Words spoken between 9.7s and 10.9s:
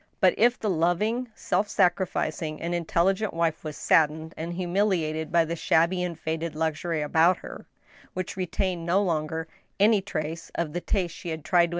any trace of the